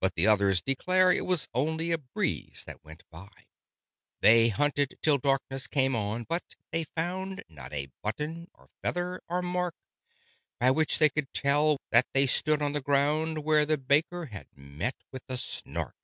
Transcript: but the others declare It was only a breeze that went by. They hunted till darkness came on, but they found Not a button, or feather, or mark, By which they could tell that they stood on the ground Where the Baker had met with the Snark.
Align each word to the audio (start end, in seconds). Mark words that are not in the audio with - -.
but 0.00 0.12
the 0.16 0.26
others 0.26 0.60
declare 0.60 1.12
It 1.12 1.24
was 1.24 1.46
only 1.54 1.92
a 1.92 1.98
breeze 1.98 2.64
that 2.66 2.82
went 2.84 3.04
by. 3.10 3.46
They 4.20 4.48
hunted 4.48 4.98
till 5.02 5.18
darkness 5.18 5.68
came 5.68 5.94
on, 5.94 6.24
but 6.24 6.42
they 6.72 6.82
found 6.96 7.44
Not 7.48 7.72
a 7.72 7.92
button, 8.02 8.48
or 8.54 8.70
feather, 8.82 9.20
or 9.28 9.42
mark, 9.42 9.76
By 10.58 10.72
which 10.72 10.98
they 10.98 11.10
could 11.10 11.32
tell 11.32 11.78
that 11.90 12.08
they 12.12 12.26
stood 12.26 12.60
on 12.60 12.72
the 12.72 12.80
ground 12.82 13.44
Where 13.44 13.64
the 13.64 13.78
Baker 13.78 14.24
had 14.26 14.48
met 14.56 14.96
with 15.12 15.22
the 15.28 15.36
Snark. 15.36 15.94